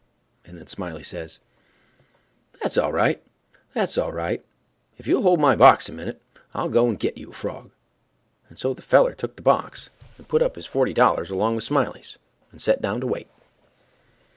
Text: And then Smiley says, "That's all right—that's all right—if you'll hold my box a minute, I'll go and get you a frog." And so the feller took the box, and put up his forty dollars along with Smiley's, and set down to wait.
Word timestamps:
And 0.45 0.57
then 0.57 0.65
Smiley 0.65 1.03
says, 1.03 1.37
"That's 2.59 2.75
all 2.75 2.91
right—that's 2.91 3.99
all 3.99 4.11
right—if 4.11 5.05
you'll 5.05 5.21
hold 5.21 5.39
my 5.39 5.55
box 5.55 5.89
a 5.89 5.91
minute, 5.91 6.19
I'll 6.55 6.69
go 6.69 6.87
and 6.87 6.99
get 6.99 7.19
you 7.19 7.29
a 7.29 7.33
frog." 7.33 7.69
And 8.49 8.57
so 8.57 8.73
the 8.73 8.81
feller 8.81 9.13
took 9.13 9.35
the 9.35 9.43
box, 9.43 9.91
and 10.17 10.27
put 10.27 10.41
up 10.41 10.55
his 10.55 10.65
forty 10.65 10.95
dollars 10.95 11.29
along 11.29 11.53
with 11.53 11.65
Smiley's, 11.65 12.17
and 12.51 12.59
set 12.59 12.81
down 12.81 12.99
to 13.01 13.05
wait. 13.05 13.27